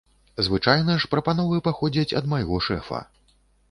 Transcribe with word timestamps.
Звычайна 0.47 0.95
ж 1.03 1.11
прапановы 1.13 1.63
паходзяць 1.69 2.09
ад 2.23 2.35
майго 2.35 2.55
шэфа. 2.71 3.09